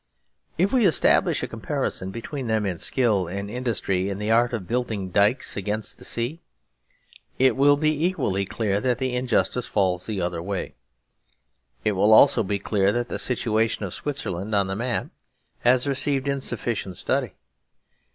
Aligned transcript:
If 0.57 0.73
we 0.73 0.87
establish 0.87 1.43
a 1.43 1.47
comparison 1.47 2.09
between 2.09 2.47
them 2.47 2.65
in 2.65 2.79
skill 2.79 3.27
and 3.27 3.51
industry 3.51 4.09
in 4.09 4.17
the 4.17 4.31
art 4.31 4.51
of 4.51 4.65
building 4.65 5.11
dykes 5.11 5.55
against 5.55 5.99
the 5.99 6.03
sea, 6.03 6.41
it 7.37 7.55
will 7.55 7.77
be 7.77 8.03
equally 8.07 8.43
clear 8.43 8.81
that 8.81 8.97
the 8.97 9.13
injustice 9.15 9.67
falls 9.67 10.07
the 10.07 10.19
other 10.19 10.41
way; 10.41 10.73
it 11.85 11.91
will 11.91 12.13
also 12.13 12.41
be 12.41 12.57
clear 12.57 12.91
that 12.91 13.09
the 13.09 13.19
situation 13.19 13.85
of 13.85 13.93
Switzerland 13.93 14.55
on 14.55 14.65
the 14.65 14.75
map 14.75 15.09
has 15.59 15.85
received 15.85 16.27
insufficient 16.27 16.95
study. 16.97 17.35